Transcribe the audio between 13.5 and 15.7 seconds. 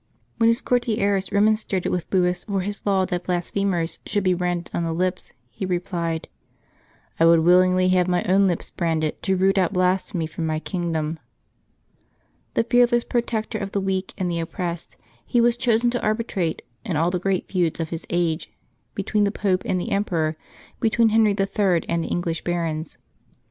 of th^ weak and the oppressed, he was